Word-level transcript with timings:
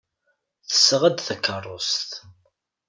Tesɣa-d 0.69 1.17
takeṛṛust. 1.27 2.11